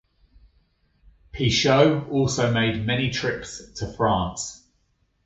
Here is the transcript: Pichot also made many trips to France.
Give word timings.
Pichot 1.31 2.09
also 2.09 2.51
made 2.51 2.87
many 2.87 3.11
trips 3.11 3.61
to 3.73 3.93
France. 3.95 4.65